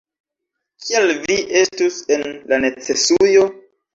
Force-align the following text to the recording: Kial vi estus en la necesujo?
Kial 0.85 1.11
vi 1.25 1.35
estus 1.59 1.99
en 2.17 2.25
la 2.53 2.61
necesujo? 2.65 3.45